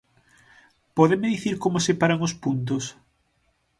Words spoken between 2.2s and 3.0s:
os puntos?